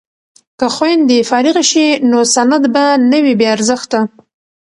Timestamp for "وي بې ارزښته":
3.23-3.99